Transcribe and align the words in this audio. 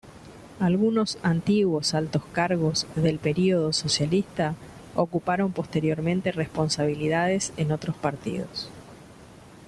Algunos 0.59 1.19
antiguos 1.21 1.93
altos 1.93 2.23
cargos 2.31 2.87
del 2.95 3.19
período 3.19 3.71
socialista 3.71 4.55
ocuparon 4.95 5.51
posteriormente 5.51 6.31
responsabilidades 6.31 7.53
en 7.57 7.71
otros 7.71 7.95
partidos. 7.97 8.71